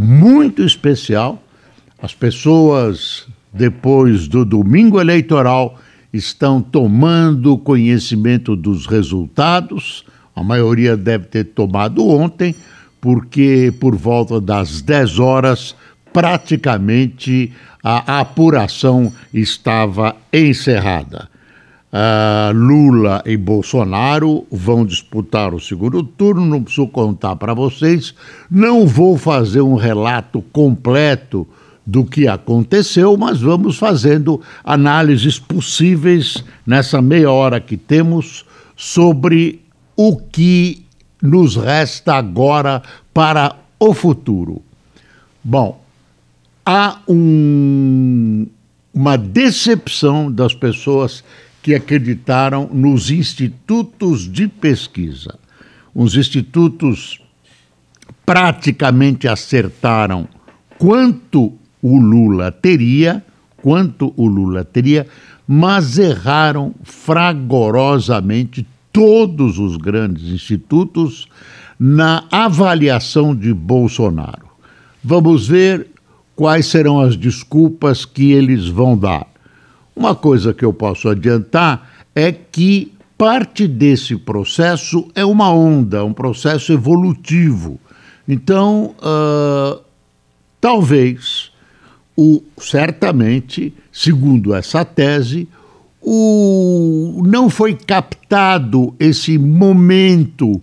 [0.00, 1.42] muito especial.
[2.00, 5.76] As pessoas, depois do domingo eleitoral,
[6.12, 10.04] estão tomando conhecimento dos resultados.
[10.36, 12.54] A maioria deve ter tomado ontem,
[13.00, 15.74] porque por volta das 10 horas,
[16.12, 17.52] praticamente
[17.82, 21.28] a apuração estava encerrada.
[21.90, 28.14] Uh, Lula e Bolsonaro vão disputar o segundo turno, não preciso contar para vocês,
[28.50, 31.48] não vou fazer um relato completo
[31.86, 38.44] do que aconteceu, mas vamos fazendo análises possíveis nessa meia hora que temos
[38.76, 39.62] sobre
[39.96, 40.84] o que
[41.22, 42.82] nos resta agora
[43.14, 44.60] para o futuro.
[45.42, 45.82] Bom,
[46.66, 48.46] há um,
[48.92, 51.24] uma decepção das pessoas
[51.62, 55.38] que acreditaram nos institutos de pesquisa.
[55.94, 57.20] Os institutos
[58.24, 60.28] praticamente acertaram
[60.78, 63.24] quanto o Lula teria,
[63.56, 65.06] quanto o Lula teria,
[65.46, 71.26] mas erraram fragorosamente todos os grandes institutos
[71.78, 74.48] na avaliação de Bolsonaro.
[75.02, 75.86] Vamos ver
[76.34, 79.26] quais serão as desculpas que eles vão dar.
[79.98, 86.12] Uma coisa que eu posso adiantar é que parte desse processo é uma onda, um
[86.12, 87.80] processo evolutivo.
[88.28, 89.80] Então, uh,
[90.60, 91.50] talvez,
[92.16, 95.48] o, certamente, segundo essa tese,
[96.00, 100.62] o, não foi captado esse momento, uh,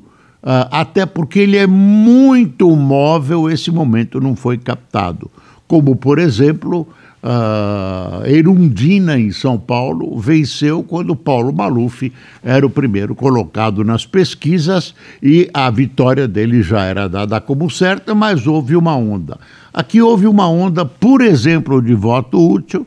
[0.71, 5.29] até porque ele é muito móvel, esse momento não foi captado.
[5.67, 6.87] Como, por exemplo,
[7.25, 12.13] Uh, Erundina, em São Paulo, venceu quando Paulo Maluf
[12.43, 14.93] era o primeiro colocado nas pesquisas
[15.23, 19.39] e a vitória dele já era dada como certa, mas houve uma onda.
[19.73, 22.85] Aqui houve uma onda, por exemplo, de voto útil.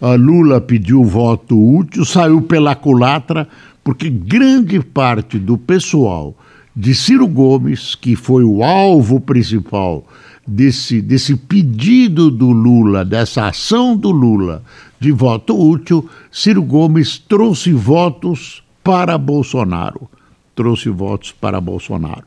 [0.00, 3.48] Uh, Lula pediu voto útil, saiu pela culatra,
[3.82, 6.36] porque grande parte do pessoal
[6.74, 10.06] de Ciro Gomes, que foi o alvo principal
[10.46, 14.62] desse, desse pedido do Lula, dessa ação do Lula
[14.98, 20.08] de voto útil, Ciro Gomes trouxe votos para Bolsonaro.
[20.54, 22.24] Trouxe votos para Bolsonaro.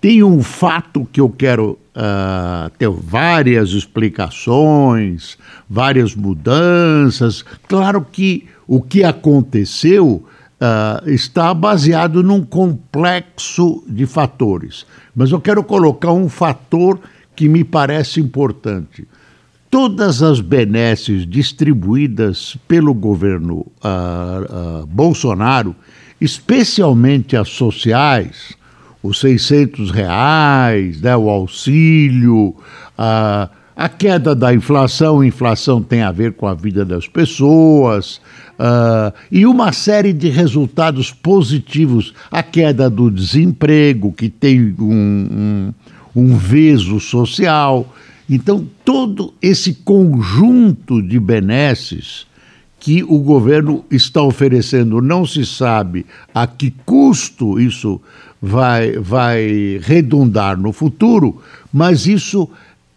[0.00, 7.44] Tem um fato que eu quero uh, ter várias explicações, várias mudanças.
[7.66, 10.24] Claro que o que aconteceu
[10.60, 16.98] uh, está baseado num complexo de fatores, mas eu quero colocar um fator
[17.34, 19.06] que me parece importante.
[19.70, 25.74] Todas as benesses distribuídas pelo governo uh, uh, Bolsonaro,
[26.20, 28.56] especialmente as sociais,
[29.02, 32.54] os 600 reais, né, o auxílio,
[32.96, 38.20] uh, a queda da inflação, a inflação tem a ver com a vida das pessoas,
[39.32, 45.74] e uma série de resultados positivos, a queda do desemprego, que tem um, um
[46.14, 47.94] um veso social.
[48.28, 52.26] Então, todo esse conjunto de benesses
[52.80, 56.04] que o governo está oferecendo, não se sabe
[56.34, 58.00] a que custo isso
[58.40, 61.40] vai, vai redundar no futuro,
[61.72, 62.48] mas isso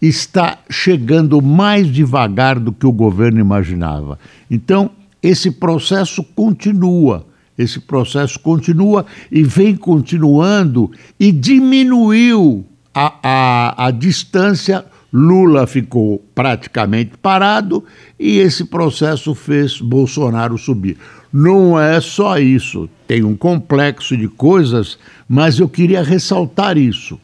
[0.02, 4.20] está chegando mais devagar do que o governo imaginava.
[4.52, 4.92] Então,
[5.24, 7.26] esse processo continua.
[7.58, 12.66] Esse processo continua e vem continuando e diminuiu
[13.00, 14.84] a, a, a distância,
[15.14, 17.86] Lula ficou praticamente parado
[18.20, 20.98] e esse processo fez Bolsonaro subir.
[21.32, 24.98] Não é só isso, tem um complexo de coisas,
[25.30, 27.20] mas eu queria ressaltar isso.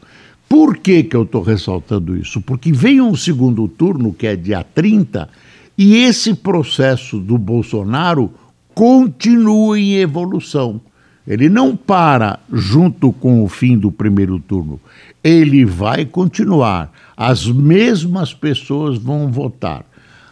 [0.47, 2.39] Por que, que eu estou ressaltando isso?
[2.39, 5.27] Porque vem um segundo turno, que é dia 30,
[5.75, 8.31] e esse processo do Bolsonaro
[8.75, 10.79] continua em evolução.
[11.25, 14.79] Ele não para junto com o fim do primeiro turno
[15.23, 16.91] ele vai continuar.
[17.15, 19.85] As mesmas pessoas vão votar.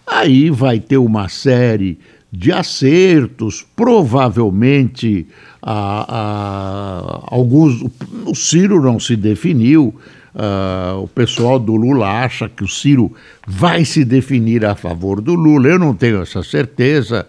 [0.06, 1.98] Aí vai ter uma série
[2.32, 5.28] de acertos, provavelmente
[5.62, 7.82] a, a, alguns.
[8.26, 9.96] O Ciro não se definiu,
[10.34, 13.12] Uh, o pessoal do Lula acha que o Ciro
[13.46, 15.68] vai se definir a favor do Lula.
[15.68, 17.28] Eu não tenho essa certeza.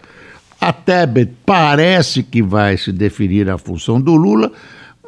[0.61, 4.53] A Tebet parece que vai se definir a função do Lula,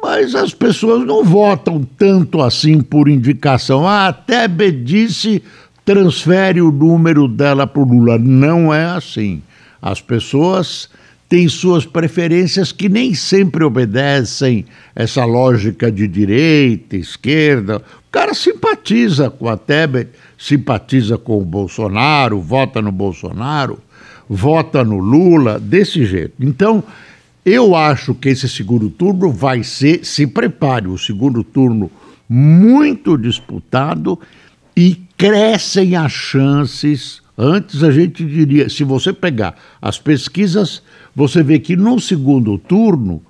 [0.05, 3.87] mas as pessoas não votam tanto assim por indicação.
[3.87, 5.41] Ah, a Tebet disse
[5.83, 8.19] transfere o número dela para o Lula.
[8.19, 9.41] Não é assim.
[9.81, 10.87] As pessoas
[11.27, 14.65] têm suas preferências que nem sempre obedecem
[14.95, 17.77] essa lógica de direita, esquerda.
[17.77, 23.79] O cara simpatiza com a Tebet, simpatiza com o Bolsonaro, vota no Bolsonaro,
[24.29, 26.35] vota no Lula, desse jeito.
[26.39, 26.83] Então,
[27.45, 31.91] eu acho que esse segundo turno vai ser, se prepare, o segundo turno
[32.27, 34.19] muito disputado
[34.75, 37.21] e crescem as chances.
[37.37, 40.81] Antes a gente diria, se você pegar as pesquisas,
[41.15, 43.21] você vê que no segundo turno,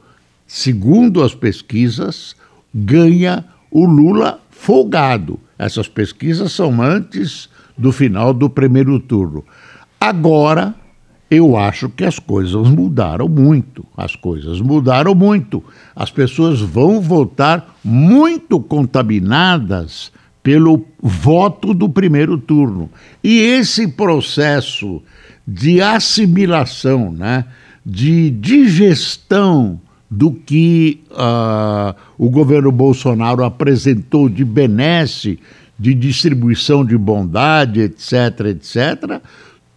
[0.47, 2.38] segundo as pesquisas,
[2.73, 5.38] ganha o Lula folgado.
[5.59, 9.44] Essas pesquisas são antes do final do primeiro turno.
[10.00, 10.73] Agora,
[11.36, 13.86] eu acho que as coisas mudaram muito.
[13.96, 15.64] As coisas mudaram muito.
[15.96, 20.12] As pessoas vão votar muito contaminadas
[20.42, 22.90] pelo voto do primeiro turno.
[23.24, 25.02] E esse processo
[25.48, 27.46] de assimilação, né,
[27.86, 29.80] de digestão
[30.10, 35.40] do que uh, o governo Bolsonaro apresentou de benesse,
[35.78, 39.22] de distribuição de bondade, etc., etc.,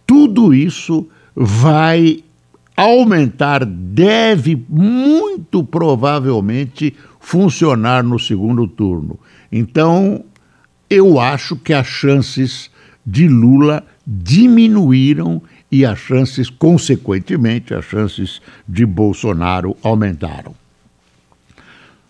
[0.05, 2.23] tudo isso vai
[2.75, 9.19] aumentar, deve muito provavelmente funcionar no segundo turno.
[9.51, 10.23] Então,
[10.89, 12.71] eu acho que as chances
[13.05, 15.41] de Lula diminuíram
[15.71, 20.55] e as chances, consequentemente, as chances de Bolsonaro aumentaram.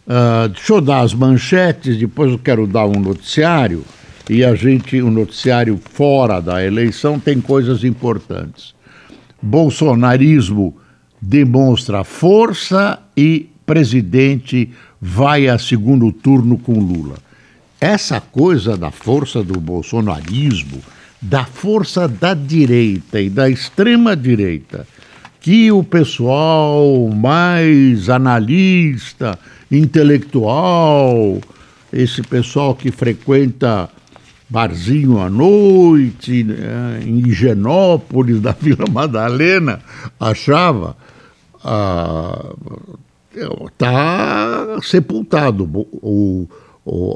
[0.08, 3.84] Uh, deixa eu dar as manchetes, depois eu quero dar um noticiário,
[4.30, 8.74] e a gente, um noticiário fora da eleição, tem coisas importantes.
[9.42, 10.76] Bolsonarismo
[11.22, 17.18] demonstra força e presidente vai a segundo turno com Lula.
[17.80, 20.82] Essa coisa da força do bolsonarismo,
[21.22, 24.86] da força da direita e da extrema direita,
[25.40, 29.40] que o pessoal mais analista,
[29.72, 31.40] intelectual,
[31.94, 33.90] esse pessoal que frequenta
[34.50, 39.80] barzinho à noite, né, em Higienópolis, da Vila Madalena,
[40.20, 40.98] achava
[41.64, 42.54] ah,
[44.82, 45.70] sepultado.
[46.02, 46.48] O,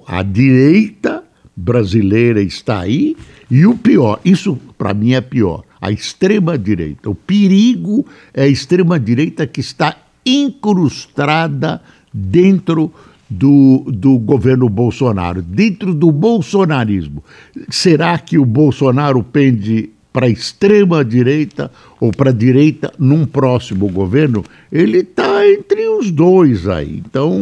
[0.05, 1.23] a direita
[1.55, 3.15] brasileira está aí
[3.49, 7.09] e o pior, isso para mim é pior, a extrema direita.
[7.09, 9.95] O perigo é a extrema direita que está
[10.25, 11.81] incrustada
[12.13, 12.93] dentro
[13.33, 17.23] do, do governo Bolsonaro, dentro do bolsonarismo.
[17.69, 23.89] Será que o Bolsonaro pende para a extrema direita ou para a direita num próximo
[23.89, 24.43] governo?
[24.71, 27.01] Ele está entre os dois aí.
[27.05, 27.41] Então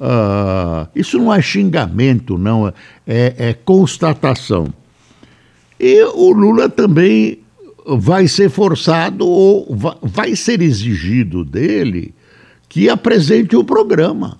[0.00, 2.68] Uh, isso não é xingamento, não,
[3.04, 4.72] é, é constatação.
[5.78, 7.40] E o Lula também
[7.84, 12.14] vai ser forçado ou vai ser exigido dele
[12.68, 14.38] que apresente o programa.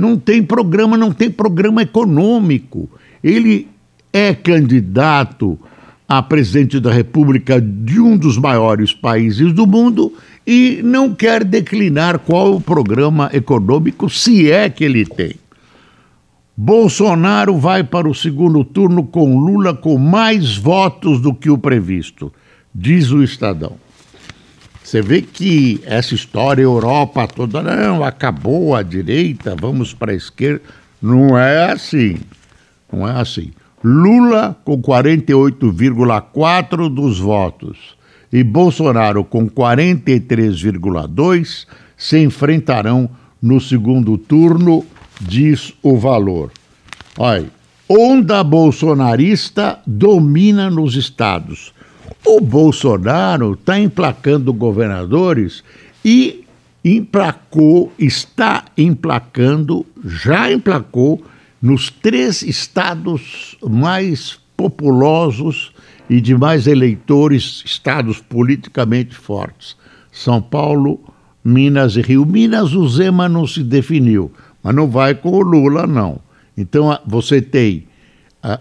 [0.00, 2.88] Não tem programa, não tem programa econômico.
[3.22, 3.68] Ele
[4.12, 5.58] é candidato
[6.08, 10.12] a presidente da República de um dos maiores países do mundo
[10.44, 15.36] e não quer declinar qual o programa econômico, se é que ele tem.
[16.56, 22.32] Bolsonaro vai para o segundo turno com Lula com mais votos do que o previsto,
[22.74, 23.76] diz o Estadão.
[24.90, 30.62] Você vê que essa história, Europa toda, não, acabou a direita, vamos para a esquerda.
[31.00, 32.16] Não é assim.
[32.92, 33.52] Não é assim.
[33.84, 37.94] Lula com 48,4% dos votos
[38.32, 43.08] e Bolsonaro com 43,2% se enfrentarão
[43.40, 44.84] no segundo turno,
[45.20, 46.50] diz o valor.
[47.16, 47.46] Olha,
[47.88, 51.72] onda bolsonarista domina nos estados.
[52.24, 55.64] O Bolsonaro está emplacando governadores
[56.04, 56.44] e
[56.84, 61.22] emplacou, está emplacando, já emplacou
[61.60, 65.72] nos três estados mais populosos
[66.08, 69.76] e de mais eleitores, estados politicamente fortes:
[70.12, 71.00] São Paulo,
[71.42, 72.26] Minas e Rio.
[72.26, 74.30] Minas, o Zema não se definiu,
[74.62, 76.20] mas não vai com o Lula, não.
[76.56, 77.86] Então, você tem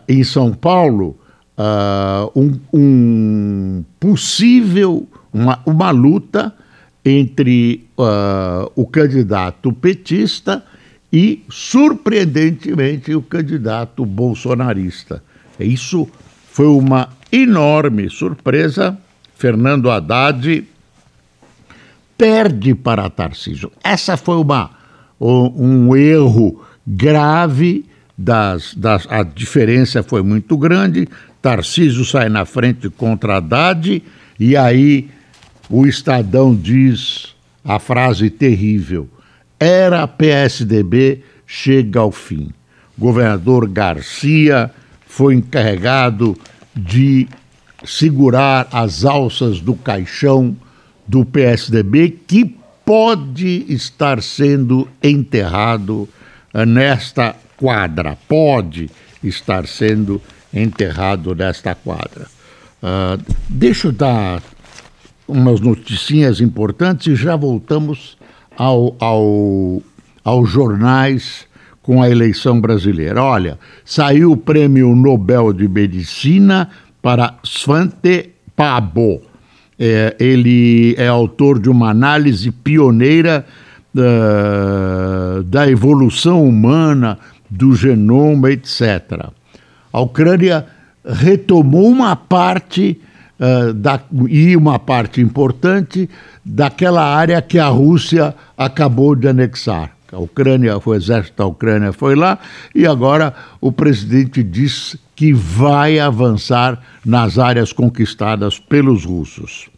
[0.08, 1.18] em São Paulo
[1.60, 6.56] uh, um, um, possível, uma, uma luta
[7.04, 10.64] entre uh, o candidato petista
[11.12, 15.22] e, surpreendentemente, o candidato bolsonarista.
[15.60, 16.08] Isso
[16.52, 18.98] foi uma enorme surpresa.
[19.36, 20.66] Fernando Haddad
[22.18, 23.72] perde para Tarcísio.
[23.84, 24.72] Essa foi uma,
[25.20, 27.86] um erro grave.
[28.22, 31.08] Das, das, a diferença foi muito grande.
[31.42, 34.04] Tarcísio sai na frente contra Haddad,
[34.40, 35.10] e aí
[35.70, 39.08] o Estadão diz a frase terrível:
[39.60, 42.52] era PSDB, chega ao fim.
[42.98, 44.72] Governador Garcia
[45.06, 46.38] foi encarregado
[46.76, 47.28] de
[47.86, 50.56] segurar as alças do caixão
[51.08, 52.56] do PSDB, que
[52.86, 56.08] pode estar sendo enterrado
[56.68, 58.90] nesta quadra, pode
[59.24, 60.39] estar sendo enterrado
[61.36, 62.28] nesta quadra.
[62.82, 64.42] Uh, deixa eu dar
[65.28, 68.18] umas noticinhas importantes e já voltamos
[68.58, 69.82] ao, ao,
[70.24, 71.48] aos jornais
[71.82, 73.24] com a eleição brasileira.
[73.24, 76.70] Olha, saiu o prêmio Nobel de Medicina
[77.02, 79.22] para Svante Pabo.
[79.78, 83.46] É, ele é autor de uma análise pioneira
[83.96, 87.18] uh, da evolução humana,
[87.50, 89.32] do genoma, etc.
[89.92, 90.66] A Ucrânia
[91.06, 93.00] retomou uma parte
[93.40, 96.10] uh, da, e uma parte importante
[96.44, 99.92] daquela área que a Rússia acabou de anexar.
[100.12, 102.40] A Ucrânia, o exército da Ucrânia foi lá
[102.74, 109.70] e agora o presidente diz que vai avançar nas áreas conquistadas pelos russos.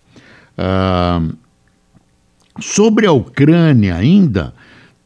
[0.58, 1.36] Uh,
[2.60, 4.54] sobre a Ucrânia ainda,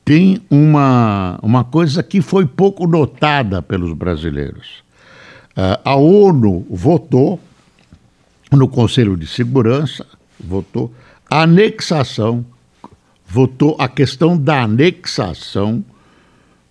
[0.03, 4.84] tem uma, uma coisa que foi pouco notada pelos brasileiros.
[5.55, 7.39] Uh, a ONU votou
[8.51, 10.05] no Conselho de Segurança,
[10.39, 10.93] votou
[11.29, 12.45] a anexação,
[13.25, 15.83] votou a questão da anexação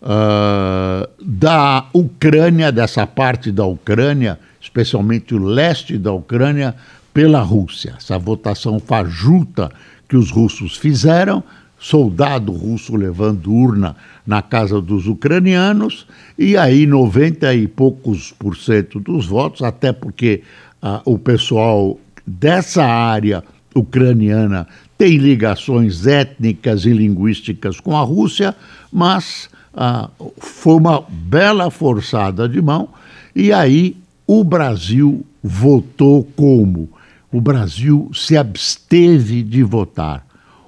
[0.03, 6.75] uh, da Ucrânia, dessa parte da Ucrânia, especialmente o leste da Ucrânia,
[7.13, 7.95] pela Rússia.
[7.97, 9.71] Essa votação fajuta
[10.09, 11.43] que os russos fizeram,
[11.85, 13.95] soldado russo levando urna
[14.27, 16.07] na casa dos ucranianos,
[16.39, 20.41] e aí 90 e poucos por cento dos votos, até porque
[20.81, 28.57] ah, o pessoal dessa área ucraniana tem ligações étnicas e linguísticas com a Rússia,
[28.91, 32.89] mas ah, foi uma bela forçada de mão,
[33.37, 33.95] e aí
[34.27, 36.89] o Brasil votou como?
[37.31, 40.25] O Brasil se absteve de votar.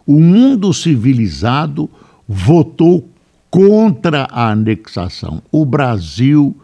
[0.06, 1.90] O mundo civilizado
[2.28, 3.08] votou
[3.50, 5.42] contra a anexação.
[5.50, 6.56] O Brasil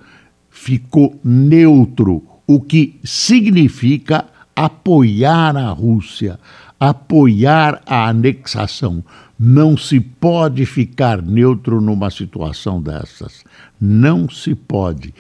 [0.48, 6.38] ficou neutro o que significa apoiar a Rússia,
[6.78, 9.02] apoiar a anexação.
[9.38, 13.42] Não se pode ficar neutro numa situação dessas.
[13.80, 15.12] Não se pode.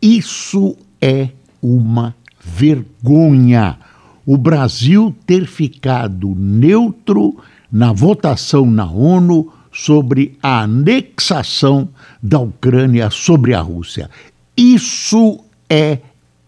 [0.00, 1.30] Isso é
[1.60, 3.78] uma vergonha.
[4.24, 7.36] O Brasil ter ficado neutro
[7.70, 11.88] na votação na ONU sobre a anexação
[12.22, 14.10] da Ucrânia sobre a Rússia.
[14.56, 15.98] Isso é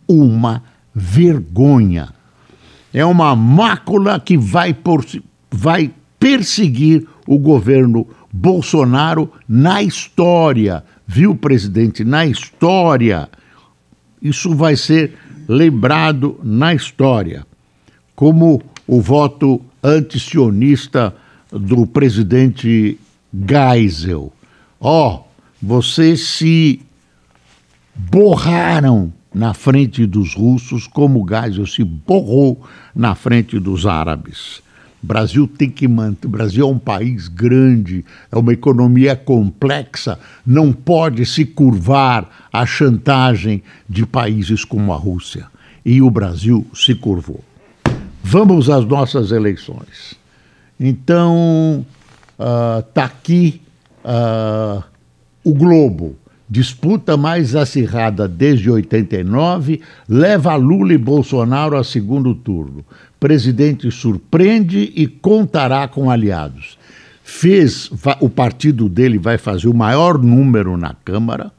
[0.09, 0.63] uma
[0.95, 2.09] vergonha.
[2.93, 5.05] É uma mácula que vai, por,
[5.51, 12.05] vai perseguir o governo Bolsonaro na história, viu, presidente?
[12.05, 13.29] Na história.
[14.21, 15.15] Isso vai ser
[15.47, 17.47] lembrado na história,
[18.15, 21.15] como o voto antisionista
[21.51, 22.99] do presidente
[23.33, 24.33] Geisel.
[24.81, 25.25] Ó, oh,
[25.61, 26.81] vocês se
[27.95, 32.65] borraram na frente dos russos, como Geisel se borrou
[32.95, 34.63] na frente dos árabes.
[35.03, 36.29] Brasil tem que manter.
[36.29, 43.63] Brasil é um país grande, é uma economia complexa, não pode se curvar à chantagem
[43.89, 45.47] de países como a Rússia.
[45.85, 47.43] E o Brasil se curvou.
[48.23, 50.15] Vamos às nossas eleições.
[50.79, 51.85] Então,
[52.39, 53.61] está uh, aqui
[54.05, 54.83] uh,
[55.43, 56.17] o Globo
[56.49, 62.85] disputa mais acirrada desde 89, leva Lula e Bolsonaro a segundo turno.
[63.21, 66.79] Presidente surpreende e contará com aliados.
[67.23, 71.53] Fez, o partido dele vai fazer o maior número na Câmara.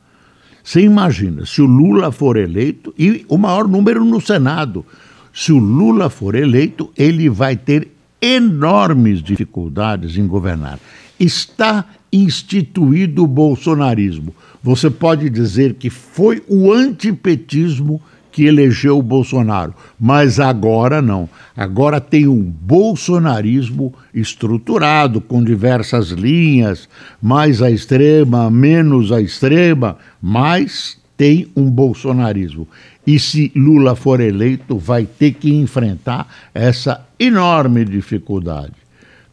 [0.63, 4.83] Você imagina, se o Lula for eleito, e o maior número no Senado.
[5.33, 7.87] Se o Lula for eleito, ele vai ter
[8.21, 10.79] enormes dificuldades em governar.
[11.19, 14.33] Está instituído o bolsonarismo.
[14.63, 19.73] Você pode dizer que foi o antipetismo que elegeu o Bolsonaro.
[19.99, 21.29] Mas agora não.
[21.55, 26.87] Agora tem um bolsonarismo estruturado, com diversas linhas,
[27.21, 32.67] mais à extrema, menos à extrema, mas tem um bolsonarismo.
[33.09, 38.73] E se Lula for eleito, vai ter que enfrentar essa enorme dificuldade.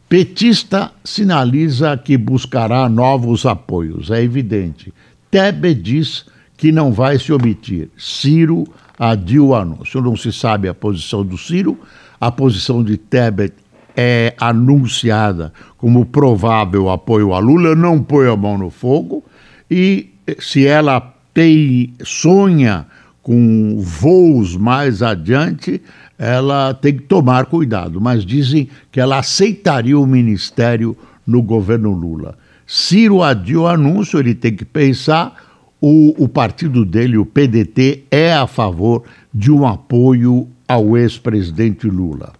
[0.09, 4.91] Petista sinaliza que buscará novos apoios, é evidente.
[5.29, 6.25] Tebet diz
[6.57, 7.89] que não vai se omitir.
[7.95, 8.63] Ciro
[8.97, 10.01] adiu o anúncio.
[10.01, 11.77] Não se sabe a posição do Ciro,
[12.19, 13.53] a posição de Tebet
[13.95, 19.23] é anunciada como provável apoio a Lula, não põe a mão no fogo,
[19.69, 22.87] e se ela tem, sonha
[23.27, 25.81] com voos mais adiante,
[26.17, 27.99] ela tem que tomar cuidado.
[27.99, 32.37] Mas dizem que ela aceitaria o ministério no governo Lula.
[32.65, 35.35] Ciro adiou o anúncio, ele tem que pensar
[35.81, 39.03] o, o partido dele, o PDT, é a favor
[39.33, 42.31] de um apoio ao ex-presidente Lula.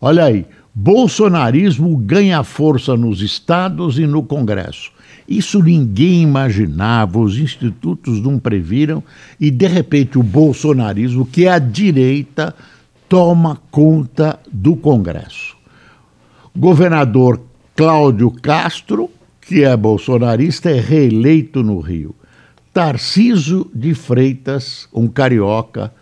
[0.00, 4.90] Olha aí, bolsonarismo ganha força nos estados e no Congresso.
[5.28, 9.02] Isso ninguém imaginava, os institutos não previram,
[9.40, 12.54] e de repente o bolsonarismo, que é a direita,
[13.08, 15.56] toma conta do Congresso.
[16.56, 17.40] Governador
[17.74, 22.14] Cláudio Castro, que é bolsonarista, é reeleito no Rio.
[22.72, 25.92] Tarciso de Freitas, um carioca,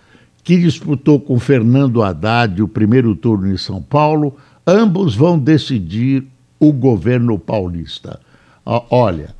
[0.42, 6.24] que disputou com Fernando Haddad o primeiro turno em São Paulo, ambos vão decidir
[6.60, 8.20] o governo paulista.
[8.64, 9.34] Olha,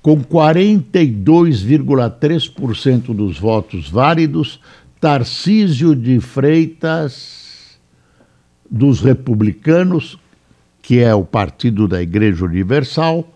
[0.00, 4.60] com 42,3% dos votos válidos,
[5.00, 7.78] Tarcísio de Freitas,
[8.70, 10.18] dos republicanos,
[10.82, 13.26] que é o partido da Igreja Universal,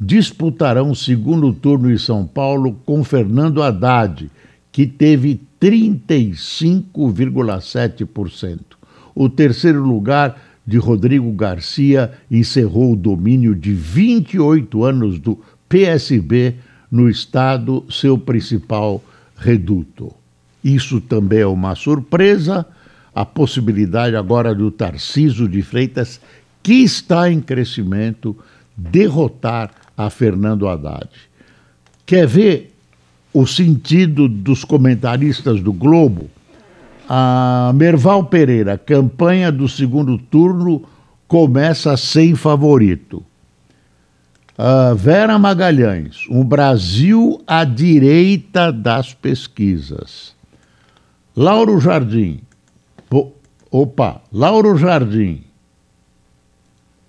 [0.00, 4.30] disputarão o segundo turno em São Paulo com Fernando Haddad,
[4.72, 8.60] que teve 35,7%.
[9.14, 15.36] O terceiro lugar de Rodrigo Garcia encerrou o domínio de 28 anos do
[15.68, 16.54] PSB
[16.88, 19.02] no estado, seu principal
[19.36, 20.14] reduto.
[20.62, 22.64] Isso também é uma surpresa,
[23.12, 26.20] a possibilidade agora do Tarciso de Freitas,
[26.62, 28.36] que está em crescimento,
[28.76, 31.10] derrotar a Fernando Haddad.
[32.06, 32.72] Quer ver
[33.34, 36.30] o sentido dos comentaristas do Globo?
[37.12, 40.84] A Merval Pereira, campanha do segundo turno
[41.26, 43.24] começa sem favorito.
[44.56, 50.36] A Vera Magalhães, um Brasil à direita das pesquisas.
[51.36, 52.42] Lauro Jardim,
[53.72, 55.42] opa, Lauro Jardim,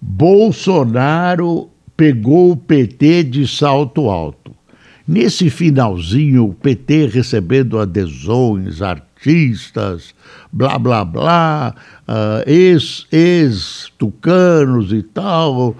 [0.01, 4.51] Bolsonaro pegou o PT de salto alto.
[5.07, 8.81] Nesse finalzinho, o PT recebendo adesões,
[9.21, 10.15] artistas,
[10.51, 11.75] blá blá blá,
[12.07, 12.43] uh,
[13.11, 15.75] ex-tucanos ex e tal, uh,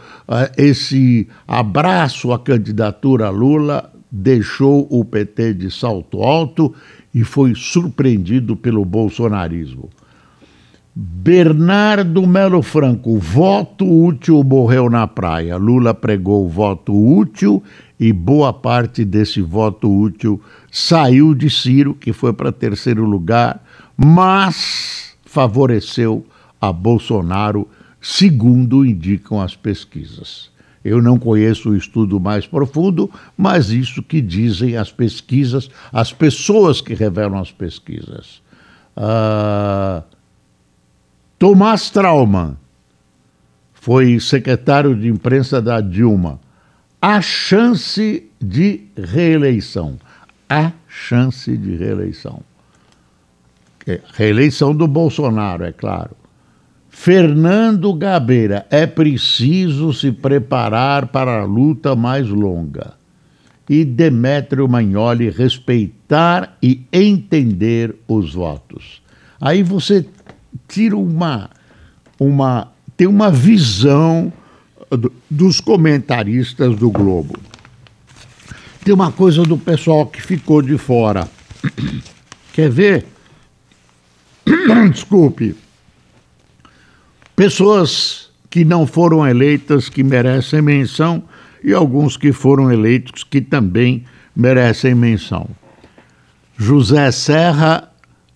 [0.58, 6.75] esse abraço à candidatura Lula deixou o PT de salto alto
[7.13, 9.89] e foi surpreendido pelo bolsonarismo.
[10.93, 15.56] Bernardo Melo Franco, voto útil morreu na praia.
[15.56, 17.63] Lula pregou voto útil
[17.97, 23.63] e boa parte desse voto útil saiu de Ciro, que foi para terceiro lugar,
[23.95, 26.25] mas favoreceu
[26.60, 27.67] a Bolsonaro,
[28.01, 30.51] segundo indicam as pesquisas.
[30.84, 36.82] Eu não conheço o estudo mais profundo, mas isso que dizem as pesquisas, as pessoas
[36.82, 38.41] que revelam as pesquisas.
[38.97, 40.04] Uh,
[41.41, 42.56] Tomás Trauman
[43.73, 46.39] foi secretário de imprensa da Dilma.
[47.01, 49.97] A chance de reeleição.
[50.47, 52.41] A chance de reeleição.
[53.88, 56.12] É, reeleição do Bolsonaro, é claro.
[56.88, 62.93] Fernando Gabeira, é preciso se preparar para a luta mais longa.
[63.67, 69.01] E Demétrio Magnoli, respeitar e entender os votos.
[69.41, 70.06] Aí você
[70.67, 71.49] tira uma,
[72.19, 74.31] uma tem uma visão
[74.89, 77.39] do, dos comentaristas do Globo.
[78.83, 81.27] Tem uma coisa do pessoal que ficou de fora.
[82.53, 83.05] Quer ver?
[84.91, 85.55] Desculpe.
[87.35, 91.23] Pessoas que não foram eleitas que merecem menção
[91.63, 95.47] e alguns que foram eleitos que também merecem menção.
[96.57, 97.90] José Serra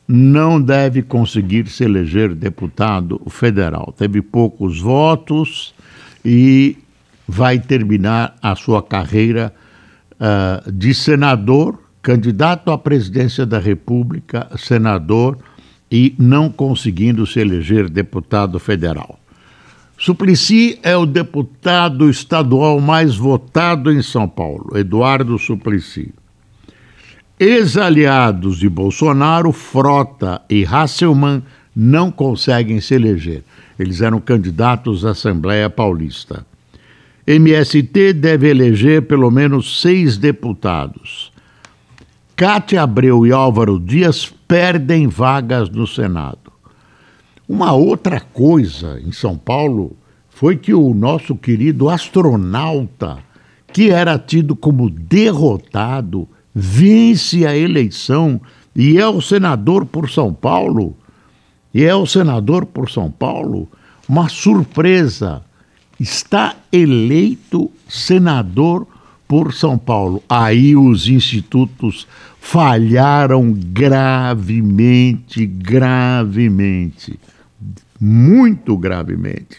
[0.08, 3.94] não deve conseguir se eleger deputado federal.
[3.98, 5.74] Teve poucos votos
[6.24, 6.78] e
[7.28, 9.54] vai terminar a sua carreira
[10.13, 15.38] uh, de senador, candidato à presidência da República, senador
[15.89, 19.20] e não conseguindo se eleger deputado federal.
[19.98, 26.13] Suplicy é o deputado estadual mais votado em São Paulo, Eduardo Suplicy.
[27.38, 31.43] Ex-aliados de Bolsonaro, Frota e Hasselmann,
[31.76, 33.43] não conseguem se eleger.
[33.78, 36.45] Eles eram candidatos à Assembleia Paulista.
[37.28, 41.34] MST deve eleger pelo menos seis deputados.
[42.38, 46.54] Cátia Abreu e Álvaro Dias perdem vagas no Senado.
[47.50, 49.98] Uma outra coisa em São Paulo
[50.30, 53.17] foi que o nosso querido astronauta,
[53.74, 58.39] que era tido como derrotado, vence a eleição
[58.74, 60.96] e é o senador por São Paulo.
[61.74, 63.68] E é o senador por São Paulo.
[64.08, 65.44] Uma surpresa.
[66.00, 68.88] Está eleito senador
[69.28, 70.24] por São Paulo.
[70.30, 72.08] Aí os institutos
[72.39, 77.20] falharam gravemente, gravemente
[78.00, 79.58] muito gravemente.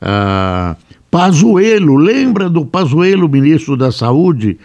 [0.00, 0.76] Ah,
[1.10, 4.58] Pazuello, lembra do Pazuello, ministro da Saúde?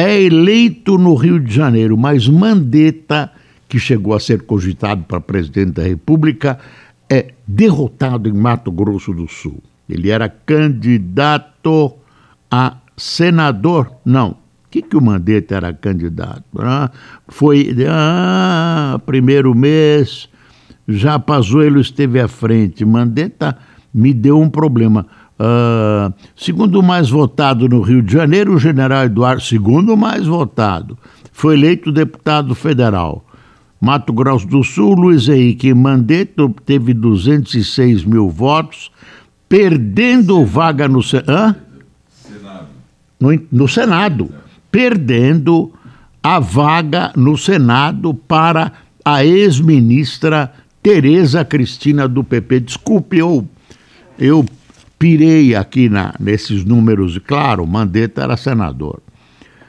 [0.00, 3.32] É eleito no Rio de Janeiro, mas Mandetta,
[3.68, 6.56] que chegou a ser cogitado para presidente da República,
[7.10, 9.60] é derrotado em Mato Grosso do Sul.
[9.90, 11.96] Ele era candidato
[12.48, 13.90] a senador.
[14.04, 14.30] Não.
[14.30, 14.36] O
[14.70, 16.44] que, que o Mandetta era candidato?
[16.56, 16.92] Ah,
[17.26, 20.28] foi ah, primeiro mês,
[20.86, 22.84] já Pazuello esteve à frente.
[22.84, 23.58] Mandetta
[23.92, 25.08] me deu um problema.
[25.40, 30.98] Uh, segundo mais votado no Rio de Janeiro, o general Eduardo, segundo mais votado,
[31.32, 33.24] foi eleito deputado federal.
[33.80, 38.90] Mato Grosso do Sul, Luiz Henrique Mandetta teve 206 mil votos,
[39.48, 41.56] perdendo vaga no Senado.
[43.20, 44.30] No, no Senado.
[44.70, 45.72] Perdendo
[46.22, 48.72] a vaga no Senado para
[49.04, 52.60] a ex-ministra Tereza Cristina do PP.
[52.60, 53.46] Desculpe, eu,
[54.18, 54.44] eu
[54.98, 57.18] pirei aqui na, nesses números.
[57.18, 59.00] Claro, Mandetta era senador.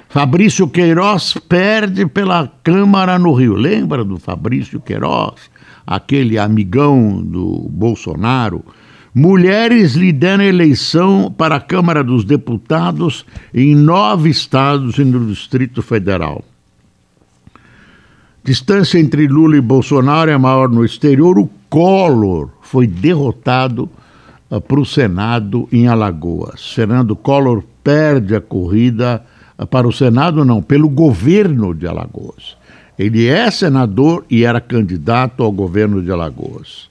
[0.09, 3.53] Fabrício Queiroz perde pela Câmara no Rio.
[3.53, 5.51] Lembra do Fabrício Queiroz?
[5.85, 8.63] Aquele amigão do Bolsonaro.
[9.13, 16.43] Mulheres lideram eleição para a Câmara dos Deputados em nove estados e no Distrito Federal.
[18.43, 21.37] Distância entre Lula e Bolsonaro é maior no exterior.
[21.37, 23.89] O Collor foi derrotado
[24.57, 26.73] para o Senado em Alagoas.
[26.73, 29.23] Fernando Collor perde a corrida
[29.57, 32.57] uh, para o Senado, não, pelo governo de Alagoas.
[32.97, 36.89] Ele é senador e era candidato ao governo de Alagoas.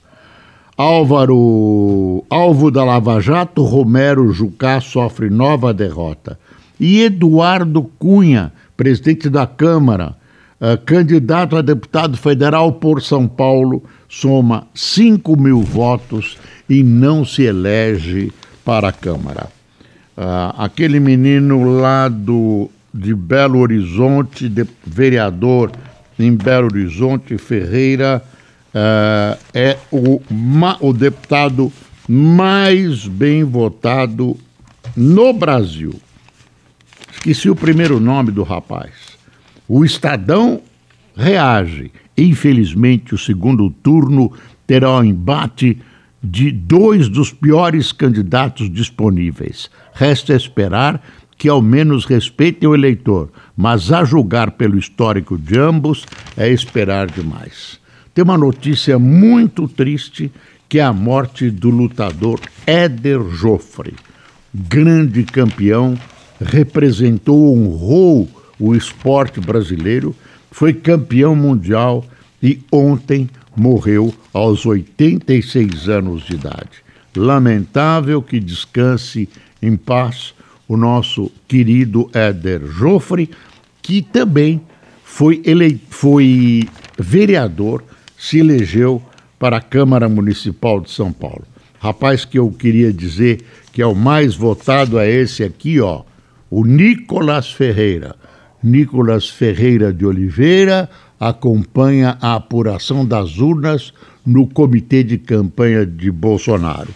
[0.76, 6.38] Álvaro, alvo da Lava Jato, Romero Jucá sofre nova derrota.
[6.78, 10.16] E Eduardo Cunha, presidente da Câmara,
[10.60, 16.36] Uh, candidato a deputado federal por São Paulo, soma 5 mil votos
[16.68, 18.32] e não se elege
[18.64, 19.48] para a Câmara.
[20.16, 25.72] Uh, aquele menino lá do, de Belo Horizonte, de, vereador
[26.18, 28.22] em Belo Horizonte, Ferreira,
[28.74, 31.72] uh, é o, ma, o deputado
[32.08, 34.36] mais bem votado
[34.96, 35.94] no Brasil.
[37.12, 38.92] Esqueci o primeiro nome do rapaz.
[39.68, 40.60] O Estadão
[41.16, 41.92] reage.
[42.16, 44.32] Infelizmente, o segundo turno
[44.66, 45.78] terá o um embate
[46.22, 49.70] de dois dos piores candidatos disponíveis.
[49.92, 51.02] Resta esperar
[51.36, 56.04] que ao menos respeitem o eleitor, mas a julgar pelo histórico de ambos
[56.36, 57.78] é esperar demais.
[58.12, 60.32] Tem uma notícia muito triste
[60.68, 63.94] que é a morte do lutador Éder Joffre,
[64.52, 65.96] grande campeão,
[66.40, 68.28] representou, honrou
[68.58, 70.14] o esporte brasileiro,
[70.50, 72.04] foi campeão mundial
[72.42, 76.84] e ontem morreu aos 86 anos de idade.
[77.16, 79.28] Lamentável que descanse
[79.60, 80.34] em paz
[80.66, 83.30] o nosso querido Éder Joffre,
[83.82, 84.60] que também
[85.02, 85.80] foi, ele...
[85.88, 86.68] foi
[86.98, 87.82] vereador,
[88.16, 89.02] se elegeu
[89.38, 91.44] para a Câmara Municipal de São Paulo.
[91.80, 96.02] Rapaz que eu queria dizer que é o mais votado é esse aqui, ó,
[96.50, 98.16] o Nicolas Ferreira
[98.62, 100.88] Nicolas Ferreira de Oliveira
[101.18, 103.92] acompanha a apuração das urnas
[104.24, 106.88] no comitê de campanha de Bolsonaro.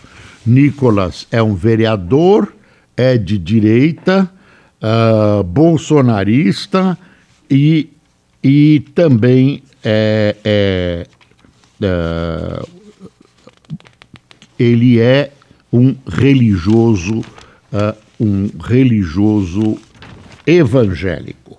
[0.46, 2.52] Nicolas é um vereador,
[2.96, 4.30] é de direita,
[4.82, 6.98] uh, bolsonarista
[7.50, 7.90] e,
[8.42, 11.06] e também é, é
[11.80, 12.68] uh,
[14.58, 15.32] ele é
[15.72, 19.78] um religioso, uh, um religioso
[20.46, 21.58] evangélico.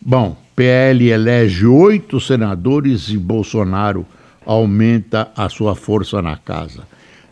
[0.00, 4.04] Bom, PL elege oito senadores e Bolsonaro
[4.44, 6.82] aumenta a sua força na casa.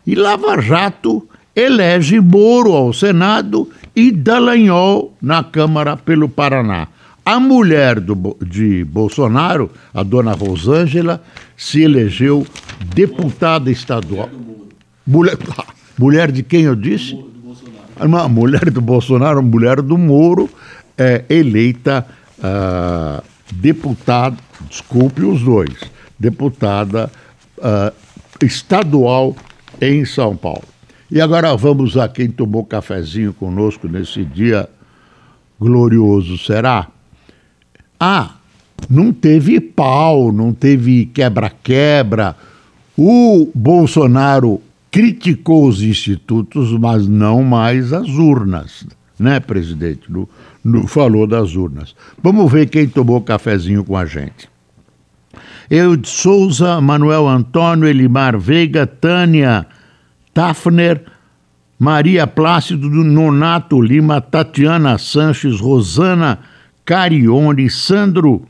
[0.07, 6.87] E Lava Jato elege Moro ao Senado e Dallagnol na Câmara pelo Paraná.
[7.25, 11.21] A mulher do, de Bolsonaro, a dona Rosângela,
[11.57, 12.47] se elegeu
[12.95, 14.31] deputada estadual.
[15.05, 15.37] Mulher,
[15.99, 17.19] mulher de quem eu disse?
[18.01, 20.49] Uma mulher do Bolsonaro, mulher do Moro,
[20.97, 22.07] é eleita
[22.38, 23.22] uh,
[23.53, 24.37] deputada,
[24.68, 25.75] desculpe os dois,
[26.18, 27.11] deputada
[27.59, 27.94] uh,
[28.44, 29.37] estadual
[29.81, 30.64] em São Paulo.
[31.11, 34.68] E agora vamos a quem tomou cafezinho conosco nesse dia
[35.59, 36.88] glorioso, será?
[37.99, 38.35] Ah,
[38.90, 42.37] não teve pau, não teve quebra-quebra.
[42.96, 48.87] O Bolsonaro criticou os institutos, mas não mais as urnas,
[49.18, 50.11] né, presidente?
[50.11, 50.29] No,
[50.67, 51.95] no, falou das urnas.
[52.21, 54.49] Vamos ver quem tomou cafezinho com a gente.
[55.71, 59.67] Eu de Souza, Manuel Antônio, Elimar Veiga, Tânia
[60.35, 61.05] Tafner,
[61.79, 66.41] Maria Plácido Nonato Lima, Tatiana Sanches, Rosana
[66.85, 68.43] Carione, Sandro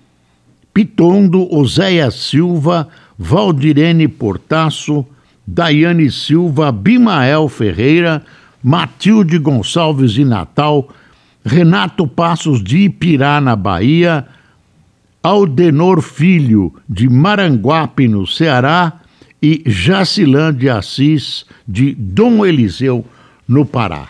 [0.72, 5.06] Pitondo, Oséia Silva, Valdirene Portaço,
[5.46, 8.22] Daiane Silva, Bimael Ferreira,
[8.62, 10.88] Matilde Gonçalves de Natal,
[11.46, 14.26] Renato Passos de Ipirá, na Bahia,
[15.22, 18.94] Aldenor Filho de Maranguape, no Ceará,
[19.40, 23.06] e Jacilã de Assis de Dom Eliseu,
[23.46, 24.08] no Pará.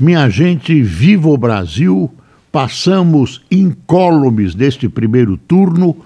[0.00, 2.12] Minha gente, viva o Brasil!
[2.50, 5.96] Passamos incólumes neste primeiro turno.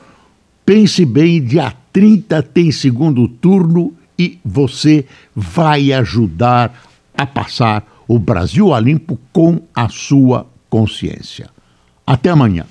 [0.67, 6.79] Pense bem, dia 30 tem segundo turno e você vai ajudar
[7.17, 11.49] a passar o Brasil a limpo com a sua consciência.
[12.07, 12.67] Até amanhã.